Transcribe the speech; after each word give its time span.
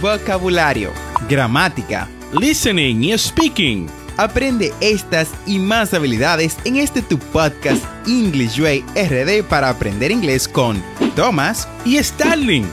vocabulario, 0.00 0.92
gramática, 1.28 2.08
listening 2.38 3.02
y 3.04 3.18
speaking. 3.18 3.88
Aprende 4.16 4.72
estas 4.80 5.30
y 5.46 5.58
más 5.58 5.92
habilidades 5.92 6.56
en 6.64 6.76
este 6.76 7.02
tu 7.02 7.18
podcast 7.18 7.84
English 8.06 8.58
Way 8.58 8.84
RD 8.94 9.44
para 9.44 9.68
aprender 9.68 10.10
inglés 10.10 10.48
con 10.48 10.82
Thomas 11.14 11.68
y 11.84 12.02
Starling. 12.02 12.66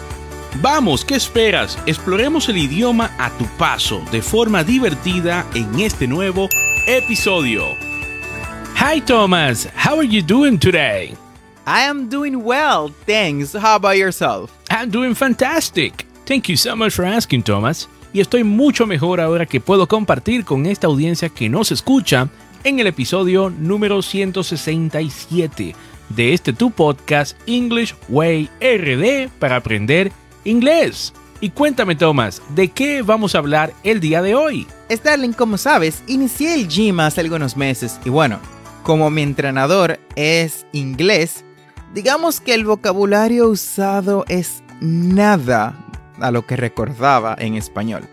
Vamos, 0.61 1.03
¿qué 1.03 1.15
esperas? 1.15 1.77
Exploremos 1.85 2.47
el 2.47 2.57
idioma 2.57 3.11
a 3.17 3.29
tu 3.31 3.45
paso 3.57 4.03
de 4.11 4.21
forma 4.21 4.63
divertida 4.63 5.45
en 5.53 5.79
este 5.79 6.07
nuevo 6.07 6.47
episodio. 6.87 7.75
Hi 8.75 9.01
Thomas, 9.01 9.67
how 9.75 9.99
are 9.99 10.07
you 10.07 10.21
doing 10.21 10.57
today? 10.57 11.15
I 11.65 11.83
am 11.83 12.09
doing 12.09 12.43
well, 12.43 12.93
thanks. 13.05 13.53
How 13.53 13.75
about 13.75 13.97
yourself? 13.97 14.51
I'm 14.69 14.89
doing 14.89 15.15
fantastic. 15.15 16.05
Thank 16.25 16.47
you 16.47 16.57
so 16.57 16.75
much 16.75 16.93
for 16.93 17.05
asking, 17.05 17.43
Thomas 17.43 17.89
y 18.13 18.21
estoy 18.21 18.43
mucho 18.43 18.85
mejor 18.85 19.19
ahora 19.19 19.47
que 19.47 19.59
puedo 19.59 19.87
compartir 19.87 20.45
con 20.45 20.67
esta 20.67 20.87
audiencia 20.87 21.29
que 21.29 21.49
nos 21.49 21.71
escucha 21.71 22.29
en 22.63 22.79
el 22.79 22.87
episodio 22.87 23.49
número 23.49 24.01
167 24.01 25.75
de 26.09 26.33
este 26.33 26.53
tu 26.53 26.69
podcast 26.69 27.35
English 27.47 27.95
Way 28.07 28.49
RD 28.61 29.29
para 29.39 29.55
aprender 29.55 30.11
inglés. 30.45 31.11
Y 31.41 31.49
cuéntame, 31.49 31.95
Thomas, 31.95 32.41
¿de 32.55 32.69
qué 32.69 33.01
vamos 33.01 33.35
a 33.35 33.39
hablar 33.39 33.73
el 33.83 33.99
día 33.99 34.21
de 34.21 34.35
hoy? 34.35 34.67
Starling, 34.89 35.33
como 35.33 35.57
sabes, 35.57 36.03
inicié 36.07 36.53
el 36.53 36.69
gym 36.69 36.99
hace 36.99 37.19
algunos 37.19 37.57
meses 37.57 37.99
y 38.05 38.09
bueno, 38.09 38.39
como 38.83 39.09
mi 39.09 39.23
entrenador 39.23 39.99
es 40.15 40.67
inglés, 40.71 41.43
digamos 41.93 42.39
que 42.39 42.53
el 42.53 42.63
vocabulario 42.63 43.49
usado 43.49 44.23
es 44.29 44.63
nada 44.79 45.82
a 46.19 46.31
lo 46.31 46.45
que 46.45 46.55
recordaba 46.55 47.35
en 47.39 47.55
español. 47.55 48.07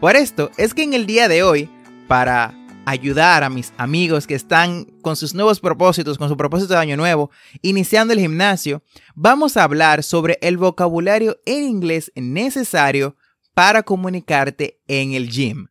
Por 0.00 0.16
esto 0.16 0.50
es 0.56 0.74
que 0.74 0.82
en 0.82 0.94
el 0.94 1.06
día 1.06 1.28
de 1.28 1.42
hoy, 1.42 1.70
para 2.08 2.54
ayudar 2.86 3.42
a 3.42 3.50
mis 3.50 3.72
amigos 3.76 4.26
que 4.26 4.34
están 4.34 4.84
con 5.02 5.16
sus 5.16 5.34
nuevos 5.34 5.60
propósitos, 5.60 6.18
con 6.18 6.28
su 6.28 6.36
propósito 6.36 6.74
de 6.74 6.80
año 6.80 6.96
nuevo, 6.96 7.30
iniciando 7.60 8.14
el 8.14 8.20
gimnasio, 8.20 8.82
vamos 9.14 9.56
a 9.56 9.64
hablar 9.64 10.02
sobre 10.02 10.38
el 10.40 10.56
vocabulario 10.56 11.38
en 11.44 11.64
inglés 11.64 12.12
necesario 12.14 13.16
para 13.54 13.82
comunicarte 13.82 14.78
en 14.86 15.14
el 15.14 15.28
gym. 15.28 15.66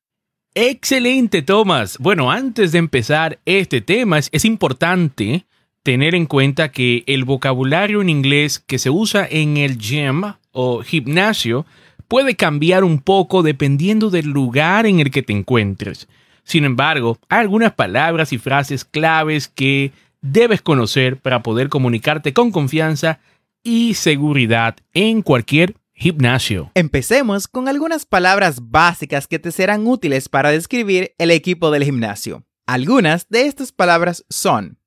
Excelente, 0.56 1.42
Thomas. 1.42 1.98
Bueno, 2.00 2.32
antes 2.32 2.72
de 2.72 2.80
empezar 2.80 3.40
este 3.46 3.82
tema, 3.82 4.20
es, 4.20 4.46
importante 4.46 5.46
tener 5.84 6.16
en 6.16 6.26
cuenta 6.26 6.72
que 6.72 7.04
el 7.08 7.26
vocabulario 7.26 8.02
en 8.02 8.10
inglés 8.10 8.60
que 8.60 8.80
se 8.80 8.90
usa 8.90 9.28
en 9.30 9.58
el 9.58 9.78
gym 9.78 10.24
o 10.56 10.82
gimnasio 10.82 11.66
puede 12.08 12.36
cambiar 12.36 12.84
un 12.84 13.00
poco 13.00 13.44
dependiendo 13.44 14.10
del 14.10 14.28
lugar 14.28 14.86
en 14.86 15.00
el 15.00 15.12
que 15.12 15.22
te 15.22 15.34
encuentres. 15.34 16.08
Sin 16.44 16.64
embargo, 16.64 17.20
hay 17.30 17.42
algunas 17.42 17.74
palabras 17.74 18.32
y 18.34 18.38
frases 18.38 18.86
claves 18.86 19.48
que 19.48 19.92
debes 20.22 20.62
conocer 20.62 21.18
para 21.18 21.44
poder 21.44 21.70
comunicarte 21.70 22.34
con 22.34 22.52
confianza 22.52 23.20
y 23.64 23.96
seguridad 23.96 24.78
en 24.94 25.22
cualquier 25.22 25.76
gimnasio. 25.94 26.72
Empecemos 26.76 27.48
con 27.48 27.68
algunas 27.68 28.06
palabras 28.06 28.70
básicas 28.70 29.28
que 29.28 29.40
te 29.40 29.52
serán 29.52 29.88
útiles 29.88 30.30
para 30.30 30.52
describir 30.52 31.14
el 31.18 31.32
equipo 31.32 31.72
del 31.72 31.84
gimnasio. 31.84 32.44
Algunas 32.68 33.28
de 33.30 33.46
estas 33.46 33.72
palabras 33.72 34.26
son 34.30 34.78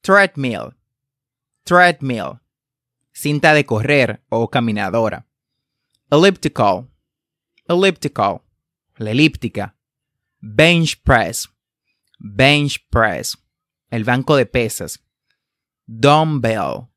treadmill, 0.00 0.74
treadmill, 1.64 2.40
cinta 3.12 3.54
de 3.54 3.64
correr 3.64 4.22
o 4.28 4.48
caminadora, 4.48 5.26
elliptical, 6.10 6.90
elliptical, 7.68 8.42
la 8.96 9.10
elíptica, 9.10 9.76
bench 10.40 11.02
press, 11.02 11.48
bench 12.18 12.78
press, 12.90 13.36
el 13.90 14.04
banco 14.04 14.36
de 14.36 14.46
pesas, 14.46 14.98
dumbbell, 15.86 16.88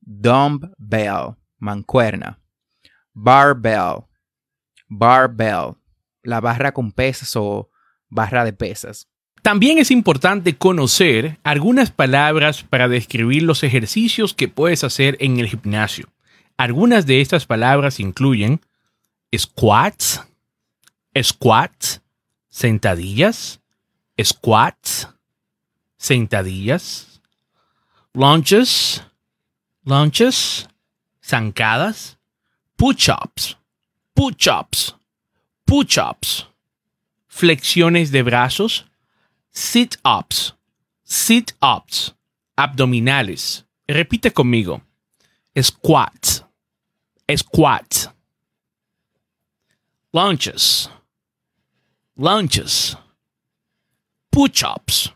dumbbell, 0.00 1.36
mancuerna, 1.58 2.40
barbell, 3.12 4.06
barbell, 4.88 5.76
la 6.22 6.40
barra 6.40 6.72
con 6.72 6.92
pesas 6.92 7.34
o 7.36 7.70
barra 8.08 8.44
de 8.44 8.52
pesas. 8.52 9.09
También 9.42 9.78
es 9.78 9.90
importante 9.90 10.56
conocer 10.56 11.38
algunas 11.44 11.90
palabras 11.90 12.62
para 12.62 12.88
describir 12.88 13.42
los 13.42 13.62
ejercicios 13.62 14.34
que 14.34 14.48
puedes 14.48 14.84
hacer 14.84 15.16
en 15.20 15.38
el 15.38 15.48
gimnasio. 15.48 16.08
Algunas 16.58 17.06
de 17.06 17.22
estas 17.22 17.46
palabras 17.46 18.00
incluyen 18.00 18.60
squats, 19.34 20.22
squats, 21.18 22.02
sentadillas, 22.50 23.60
squats, 24.22 25.08
sentadillas, 25.96 27.22
lunges, 28.12 29.02
lunges, 29.84 30.68
zancadas, 31.24 32.18
push-ups, 32.76 33.56
push-ups, 34.12 34.96
push-ups, 35.64 36.46
flexiones 37.26 38.10
de 38.10 38.22
brazos, 38.22 38.89
sit-ups, 39.52 40.52
sit-ups, 41.04 42.14
abdominales. 42.56 43.64
Repite 43.88 44.30
conmigo. 44.32 44.80
Squats, 45.60 46.44
squats. 47.36 48.08
Lunches, 50.12 50.88
lunches. 52.16 52.96
Push-ups, 54.32 55.10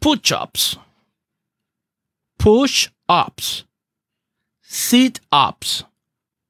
push-ups. 0.00 0.76
Push-ups. 2.38 3.64
Sit-ups, 4.62 5.84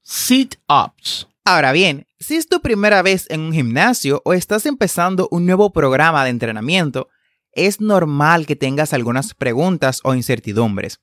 sit-ups. 0.03 1.25
Ahora 1.50 1.72
bien, 1.72 2.06
si 2.20 2.36
es 2.36 2.47
tu 2.47 2.60
primera 2.60 3.00
vez 3.00 3.25
en 3.31 3.41
un 3.41 3.54
gimnasio 3.54 4.20
o 4.26 4.34
estás 4.34 4.66
empezando 4.66 5.28
un 5.31 5.47
nuevo 5.47 5.72
programa 5.72 6.22
de 6.22 6.28
entrenamiento, 6.28 7.09
es 7.53 7.81
normal 7.81 8.44
que 8.44 8.54
tengas 8.54 8.92
algunas 8.92 9.32
preguntas 9.32 10.03
o 10.04 10.14
incertidumbres. 10.14 11.00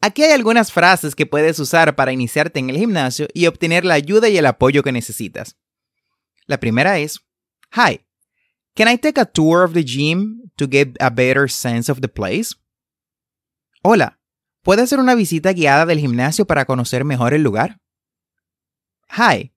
Aquí 0.00 0.22
hay 0.22 0.30
algunas 0.30 0.70
frases 0.70 1.16
que 1.16 1.26
puedes 1.26 1.58
usar 1.58 1.96
para 1.96 2.12
iniciarte 2.12 2.60
en 2.60 2.70
el 2.70 2.76
gimnasio 2.76 3.26
y 3.34 3.48
obtener 3.48 3.84
la 3.84 3.94
ayuda 3.94 4.28
y 4.28 4.38
el 4.38 4.46
apoyo 4.46 4.84
que 4.84 4.92
necesitas. 4.92 5.56
La 6.46 6.60
primera 6.60 7.00
es, 7.00 7.18
Hi, 7.72 8.06
can 8.76 8.86
I 8.86 8.98
take 8.98 9.20
a 9.20 9.26
tour 9.26 9.64
of 9.64 9.72
the 9.72 9.82
gym 9.82 10.52
to 10.58 10.68
get 10.70 10.90
a 11.00 11.10
better 11.10 11.50
sense 11.50 11.90
of 11.90 11.98
the 12.00 12.08
place? 12.08 12.54
Hola, 13.82 14.20
¿puedo 14.62 14.84
hacer 14.84 15.00
una 15.00 15.16
visita 15.16 15.52
guiada 15.52 15.86
del 15.86 15.98
gimnasio 15.98 16.46
para 16.46 16.66
conocer 16.66 17.04
mejor 17.04 17.34
el 17.34 17.42
lugar? 17.42 17.80
Hi, 19.08 19.52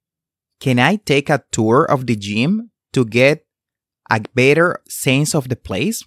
can 0.59 0.79
I 0.79 0.97
take 0.97 1.29
a 1.29 1.43
tour 1.51 1.85
of 1.85 2.07
the 2.07 2.15
gym 2.15 2.71
to 2.93 3.05
get 3.05 3.45
a 4.09 4.21
better 4.33 4.81
sense 4.87 5.35
of 5.35 5.49
the 5.49 5.55
place? 5.55 6.03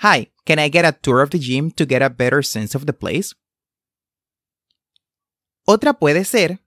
Hi, 0.00 0.28
can 0.46 0.58
I 0.58 0.68
get 0.68 0.84
a 0.84 0.92
tour 0.92 1.22
of 1.22 1.30
the 1.30 1.38
gym 1.38 1.70
to 1.72 1.86
get 1.86 2.02
a 2.02 2.10
better 2.10 2.42
sense 2.42 2.74
of 2.74 2.86
the 2.86 2.92
place? 2.92 3.34
Otra 5.68 5.92
puede 5.92 6.24
ser, 6.24 6.58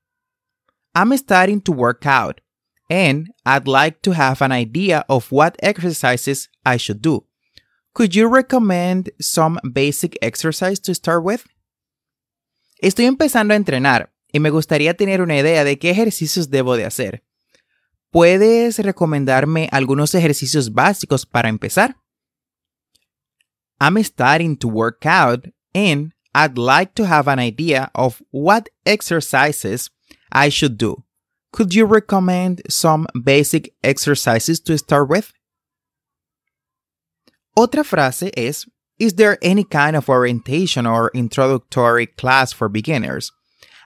I'm 0.93 1.15
starting 1.17 1.61
to 1.61 1.71
work 1.71 2.05
out 2.05 2.41
and 2.89 3.29
I'd 3.45 3.67
like 3.67 4.01
to 4.01 4.11
have 4.11 4.41
an 4.41 4.51
idea 4.51 5.05
of 5.07 5.31
what 5.31 5.55
exercises 5.63 6.49
I 6.65 6.77
should 6.77 7.01
do. 7.01 7.25
Could 7.93 8.15
you 8.15 8.27
recommend 8.27 9.09
some 9.19 9.59
basic 9.73 10.17
exercise 10.21 10.79
to 10.79 10.93
start 10.93 11.23
with? 11.23 11.47
Estoy 12.83 13.05
empezando 13.05 13.53
a 13.53 13.57
entrenar 13.57 14.09
y 14.31 14.39
me 14.39 14.49
gustaría 14.49 14.95
tener 14.95 15.21
una 15.21 15.37
idea 15.37 15.63
de 15.63 15.78
qué 15.78 15.89
ejercicios 15.91 16.49
debo 16.49 16.75
de 16.75 16.85
hacer. 16.85 17.23
¿Puedes 18.11 18.79
recomendarme 18.79 19.69
algunos 19.72 20.13
ejercicios 20.16 20.73
básicos 20.73 21.25
para 21.25 21.49
empezar? 21.49 21.95
I'm 23.79 23.97
starting 24.03 24.57
to 24.57 24.67
work 24.67 25.05
out 25.05 25.47
and 25.73 26.13
I'd 26.33 26.57
like 26.57 26.93
to 26.95 27.05
have 27.05 27.28
an 27.28 27.39
idea 27.39 27.89
of 27.93 28.22
what 28.31 28.69
exercises 28.85 29.89
I 30.31 30.49
should 30.49 30.77
do. 30.77 31.03
Could 31.51 31.73
you 31.73 31.85
recommend 31.85 32.61
some 32.69 33.07
basic 33.13 33.73
exercises 33.84 34.59
to 34.61 34.77
start 34.77 35.09
with? 35.09 35.34
Otra 37.57 37.84
frase 37.84 38.31
es, 38.37 38.66
Is 39.01 39.16
there 39.16 39.39
any 39.41 39.63
kind 39.63 39.95
of 39.95 40.09
orientation 40.09 40.85
or 40.85 41.09
introductory 41.16 42.05
class 42.05 42.53
for 42.53 42.69
beginners? 42.69 43.31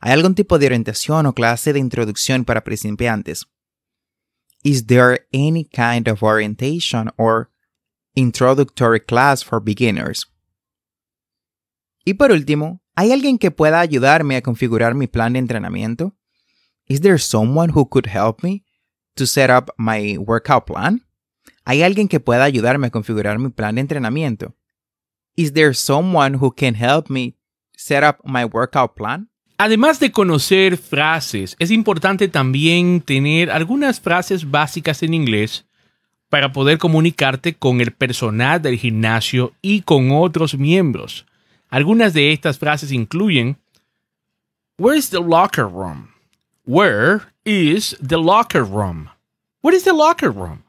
¿Hay 0.05 0.13
algún 0.13 0.35
tipo 0.35 0.59
de 0.59 0.67
orientación 0.67 1.25
o 1.25 1.33
clase 1.33 1.73
de 1.73 1.79
introducción 1.79 2.45
para 2.45 2.63
principiantes? 2.63 3.47
Is 4.63 4.85
there 4.85 5.25
any 5.33 5.65
kind 5.65 6.07
of 6.07 6.21
orientation 6.21 7.09
or 7.17 7.49
Introductory 8.15 9.01
Class 9.01 9.43
for 9.43 9.59
Beginners. 9.59 10.31
Y 12.05 12.13
por 12.13 12.31
último, 12.31 12.81
¿hay 12.95 13.11
alguien 13.11 13.37
que 13.37 13.51
pueda 13.51 13.81
ayudarme 13.81 14.37
a 14.37 14.41
configurar 14.41 14.95
mi 14.95 15.07
plan 15.07 15.33
de 15.33 15.39
entrenamiento? 15.39 16.15
Is 16.87 17.01
there 17.01 17.19
someone 17.19 17.73
who 17.73 17.89
could 17.89 18.07
help 18.07 18.41
me 18.41 18.63
to 19.15 19.25
set 19.25 19.49
up 19.49 19.69
my 19.77 20.17
workout 20.17 20.65
plan? 20.65 21.01
¿Hay 21.65 21.81
alguien 21.81 22.07
que 22.07 22.21
pueda 22.21 22.45
ayudarme 22.45 22.87
a 22.87 22.91
configurar 22.91 23.37
mi 23.37 23.49
plan 23.49 23.75
de 23.75 23.81
entrenamiento? 23.81 24.55
Is 25.35 25.51
there 25.51 25.73
someone 25.73 26.37
who 26.37 26.53
can 26.53 26.75
help 26.75 27.09
me 27.09 27.35
set 27.75 28.03
up 28.03 28.19
my 28.23 28.45
workout 28.45 28.95
plan? 28.95 29.29
Además 29.57 29.99
de 30.01 30.11
conocer 30.11 30.77
frases, 30.77 31.55
es 31.59 31.71
importante 31.71 32.27
también 32.27 32.99
tener 32.99 33.49
algunas 33.49 34.01
frases 34.01 34.51
básicas 34.51 35.01
en 35.01 35.13
inglés 35.13 35.65
para 36.29 36.51
poder 36.51 36.77
comunicarte 36.77 37.53
con 37.53 37.79
el 37.79 37.91
personal 37.91 38.61
del 38.61 38.77
gimnasio 38.77 39.53
y 39.61 39.81
con 39.81 40.11
otros 40.11 40.57
miembros. 40.57 41.25
Algunas 41.69 42.13
de 42.13 42.33
estas 42.33 42.59
frases 42.59 42.91
incluyen 42.91 43.57
Where's 44.77 45.09
the 45.09 45.21
locker 45.21 45.65
room? 45.65 46.09
Where 46.65 47.21
is 47.45 47.97
the 48.05 48.17
locker 48.17 48.65
room? 48.65 49.09
Where 49.61 49.75
is 49.77 49.85
the 49.85 49.93
locker 49.93 50.31
room? 50.31 50.63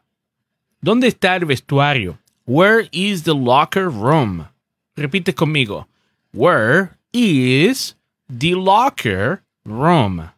¿Dónde 0.81 1.09
está 1.09 1.35
el 1.35 1.44
vestuario? 1.44 2.19
Where 2.47 2.89
is 2.93 3.25
the 3.25 3.35
locker 3.35 3.89
room? 3.89 4.47
Repite 4.94 5.35
conmigo. 5.35 5.89
Where 6.32 6.93
is 7.12 7.95
the 8.28 8.55
locker 8.55 9.43
room? 9.64 10.31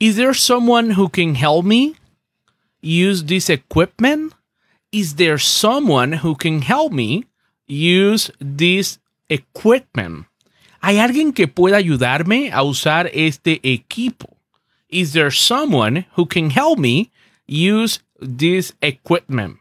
Is 0.00 0.16
there 0.16 0.34
someone 0.34 0.90
who 0.90 1.08
can 1.08 1.34
help 1.34 1.64
me 1.64 1.96
use 2.80 3.24
this 3.24 3.48
equipment? 3.48 4.34
Is 4.90 5.14
there 5.14 5.38
someone 5.38 6.12
who 6.12 6.34
can 6.34 6.62
help 6.62 6.92
me 6.92 7.24
use 7.66 8.30
this 8.40 8.98
equipment? 9.28 10.26
¿Hay 10.82 10.98
alguien 10.98 11.32
que 11.32 11.46
pueda 11.46 11.76
ayudarme 11.76 12.50
a 12.52 12.62
usar 12.64 13.08
este 13.14 13.60
equipo? 13.62 14.36
Is 14.88 15.12
there 15.12 15.30
someone 15.30 16.04
who 16.16 16.26
can 16.26 16.50
help 16.50 16.78
me 16.78 17.10
use 17.46 18.00
this 18.20 18.72
equipment? 18.82 19.58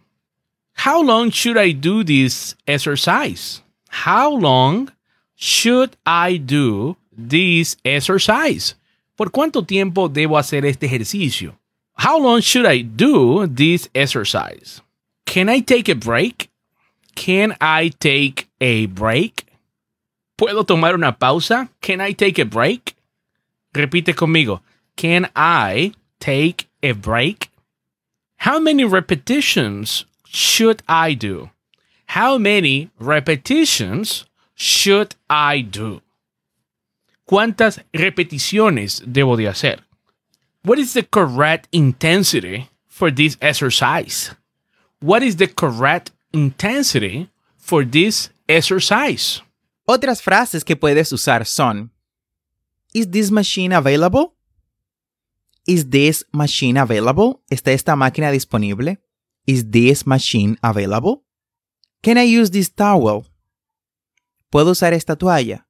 How 0.73 1.01
long 1.01 1.29
should 1.29 1.57
I 1.57 1.71
do 1.71 2.03
this 2.03 2.55
exercise? 2.67 3.61
How 3.89 4.31
long 4.31 4.91
should 5.35 5.95
I 6.05 6.37
do 6.37 6.97
this 7.29 7.77
exercise? 7.83 8.75
¿Por 9.15 9.31
cuánto 9.31 9.65
tiempo 9.65 10.09
debo 10.09 10.37
hacer 10.37 10.65
este 10.65 10.85
ejercicio? 10.85 11.57
How 11.95 12.17
long 12.17 12.41
should 12.41 12.65
I 12.65 12.81
do 12.81 13.47
this 13.47 13.89
exercise? 13.93 14.81
Can 15.25 15.49
I 15.49 15.59
take 15.59 15.89
a 15.89 15.95
break? 15.95 16.49
Can 17.15 17.55
I 17.61 17.89
take 17.99 18.47
a 18.59 18.87
break? 18.87 19.45
¿Puedo 20.37 20.65
tomar 20.65 20.95
una 20.95 21.11
pausa? 21.11 21.69
Can 21.81 22.01
I 22.01 22.13
take 22.13 22.39
a 22.39 22.45
break? 22.45 22.95
Repite 23.73 24.15
conmigo. 24.15 24.61
Can 24.95 25.29
I 25.35 25.93
take 26.19 26.67
a 26.81 26.93
break? 26.93 27.51
How 28.37 28.59
many 28.59 28.83
repetitions 28.83 30.05
should 30.25 30.81
I 30.87 31.13
do? 31.13 31.51
How 32.07 32.37
many 32.37 32.89
repetitions 32.99 34.25
should 34.55 35.15
I 35.29 35.61
do? 35.61 36.01
¿Cuántas 37.25 37.81
repeticiones 37.93 39.03
debo 39.05 39.37
de 39.37 39.47
hacer? 39.47 39.83
What 40.63 40.77
is 40.77 40.93
the 40.93 41.03
correct 41.03 41.67
intensity 41.71 42.69
for 42.87 43.11
this 43.13 43.37
exercise? 43.41 44.35
What 44.99 45.23
is 45.23 45.37
the 45.37 45.47
correct 45.47 46.11
intensity 46.31 47.29
for 47.57 47.83
this 47.83 48.29
exercise? 48.47 49.41
Otras 49.85 50.21
frases 50.21 50.63
que 50.63 50.75
puedes 50.75 51.11
usar 51.11 51.45
son 51.45 51.91
Is 52.93 53.09
this 53.09 53.31
machine 53.31 53.73
available? 53.73 54.35
Is 55.65 55.89
this 55.89 56.25
machine 56.33 56.77
available? 56.77 57.41
¿Está 57.49 57.71
esta 57.71 57.95
máquina 57.95 58.31
disponible? 58.31 58.99
Is 59.47 59.71
this 59.71 60.05
machine 60.05 60.57
available? 60.61 61.23
Can 62.03 62.17
I 62.17 62.23
use 62.23 62.51
this 62.51 62.69
towel? 62.69 63.25
¿Puedo 64.51 64.71
usar 64.71 64.93
esta 64.93 65.15
toalla? 65.15 65.67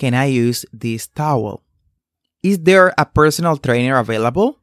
Can 0.00 0.14
I 0.14 0.32
use 0.32 0.64
this 0.72 1.08
towel? 1.08 1.62
Is 2.42 2.60
there 2.60 2.94
a 2.96 3.04
personal 3.04 3.58
trainer 3.58 3.98
available? 3.98 4.56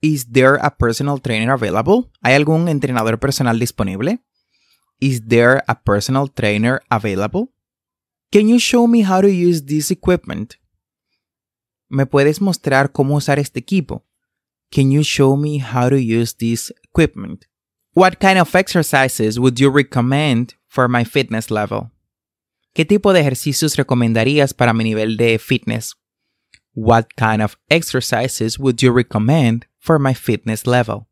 Is 0.00 0.24
there 0.24 0.54
a 0.54 0.70
personal 0.70 1.18
trainer 1.18 1.52
available? 1.52 2.10
¿Hay 2.22 2.32
algún 2.32 2.66
entrenador 2.70 3.20
personal 3.20 3.58
disponible? 3.58 4.18
Is 4.98 5.20
there 5.26 5.62
a 5.68 5.74
personal 5.74 6.28
trainer 6.28 6.80
available? 6.90 7.52
Can 8.32 8.48
you 8.48 8.58
show 8.58 8.86
me 8.86 9.02
how 9.02 9.20
to 9.20 9.30
use 9.30 9.66
this 9.66 9.90
equipment? 9.90 10.56
¿Me 11.90 12.06
puedes 12.06 12.40
mostrar 12.40 12.92
cómo 12.92 13.16
usar 13.16 13.38
este 13.38 13.58
equipo? 13.58 14.06
Can 14.70 14.90
you 14.90 15.02
show 15.04 15.36
me 15.36 15.58
how 15.58 15.90
to 15.90 16.00
use 16.00 16.32
this 16.32 16.72
equipment? 16.82 17.44
What 17.92 18.20
kind 18.20 18.38
of 18.38 18.54
exercises 18.54 19.38
would 19.38 19.60
you 19.60 19.68
recommend 19.68 20.54
for 20.66 20.88
my 20.88 21.04
fitness 21.04 21.50
level? 21.50 21.90
¿Qué 22.72 22.84
tipo 22.84 23.12
de 23.12 23.20
ejercicios 23.20 23.76
recomendarías 23.76 24.54
para 24.54 24.72
mi 24.72 24.84
nivel 24.84 25.16
de 25.16 25.40
fitness? 25.40 25.96
What 26.72 27.06
kind 27.16 27.42
of 27.42 27.56
exercises 27.68 28.60
would 28.60 28.76
you 28.76 28.92
recommend 28.92 29.66
for 29.80 29.98
my 29.98 30.14
fitness 30.14 30.68
level? 30.68 31.06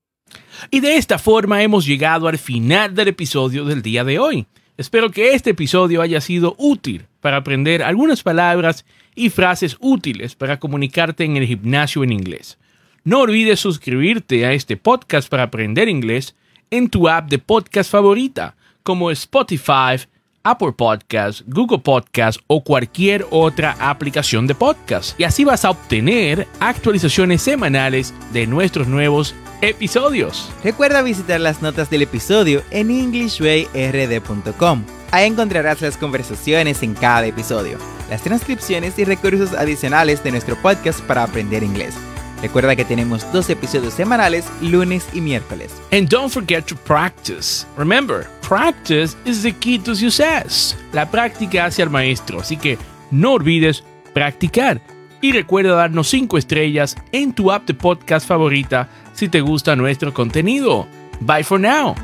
Y 0.71 0.79
de 0.79 0.97
esta 0.97 1.19
forma 1.19 1.61
hemos 1.65 1.85
llegado 1.85 2.29
al 2.29 2.39
final 2.39 2.95
del 2.95 3.09
episodio 3.09 3.65
del 3.65 3.83
día 3.83 4.05
de 4.05 4.21
hoy. 4.21 4.47
Espero 4.77 5.11
que 5.11 5.35
este 5.35 5.51
episodio 5.51 6.01
haya 6.01 6.21
sido 6.21 6.55
útil 6.59 7.07
para 7.21 7.39
aprender 7.39 7.83
algunas 7.83 8.23
palabras 8.23 8.85
y 9.17 9.31
frases 9.31 9.77
útiles 9.81 10.37
para 10.37 10.61
comunicarte 10.61 11.25
en 11.25 11.37
el 11.37 11.47
gimnasio 11.47 12.05
en 12.05 12.13
inglés. 12.13 12.57
No 13.03 13.23
olvides 13.23 13.59
suscribirte 13.59 14.47
a 14.47 14.53
este 14.53 14.77
podcast 14.77 15.29
para 15.29 15.43
aprender 15.43 15.89
inglés 15.89 16.37
en 16.71 16.89
tu 16.89 17.09
app 17.09 17.29
de 17.29 17.41
podcast 17.41 17.91
favorita, 17.91 18.57
como 18.85 19.11
Spotify, 19.11 19.97
Apple 20.43 20.73
Podcasts, 20.73 21.45
Google 21.47 21.79
Podcasts 21.79 22.43
o 22.47 22.63
cualquier 22.63 23.27
otra 23.31 23.77
aplicación 23.81 24.47
de 24.47 24.55
podcast. 24.55 25.19
Y 25.21 25.25
así 25.25 25.45
vas 25.45 25.65
a 25.65 25.71
obtener 25.71 26.47
actualizaciones 26.61 27.43
semanales 27.43 28.15
de 28.33 28.47
nuestros 28.47 28.89
nuevos 28.89 29.35
episodios. 29.61 30.51
Recuerda 30.63 31.03
visitar 31.03 31.41
las 31.41 31.63
notas 31.63 31.91
del 31.91 32.03
episodio 32.03 32.63
en 32.71 32.91
englishwayrd.com. 32.91 34.85
Ahí 35.11 35.27
encontrarás 35.27 35.81
las 35.81 35.97
conversaciones 35.97 36.83
en 36.83 36.95
cada 36.95 37.27
episodio, 37.27 37.79
las 38.11 38.23
transcripciones 38.23 38.99
y 38.99 39.05
recursos 39.05 39.53
adicionales 39.55 40.23
de 40.23 40.33
nuestro 40.33 40.57
podcast 40.61 41.01
para 41.01 41.23
aprender 41.23 41.63
inglés. 41.63 41.95
Recuerda 42.43 42.77
que 42.77 42.85
tenemos 42.85 43.31
dos 43.33 43.51
episodios 43.51 43.95
semanales, 43.95 44.47
lunes 44.61 45.09
y 45.13 45.21
miércoles. 45.21 45.73
And 45.93 46.09
don't 46.09 46.31
forget 46.31 46.67
to 46.67 46.77
practice. 46.77 47.67
Remember, 47.77 48.27
practice 48.47 49.17
is 49.25 49.43
the 49.43 49.53
key 49.53 49.79
to 49.81 49.95
success. 49.95 50.77
La 50.93 51.11
práctica 51.11 51.67
hace 51.67 51.83
al 51.83 51.91
maestro, 51.91 52.41
así 52.41 52.57
que 52.57 52.79
no 53.11 53.33
olvides 53.33 53.85
practicar. 54.15 54.81
Y 55.21 55.33
recuerda 55.33 55.75
darnos 55.75 56.09
5 56.09 56.39
estrellas 56.39 56.97
en 57.11 57.33
tu 57.33 57.51
app 57.51 57.67
de 57.67 57.75
podcast 57.75 58.27
favorita 58.27 58.89
si 59.15 59.29
te 59.29 59.41
gusta 59.41 59.75
nuestro 59.75 60.15
contenido. 60.15 60.87
Bye 61.21 61.43
for 61.43 61.59
now. 61.59 61.97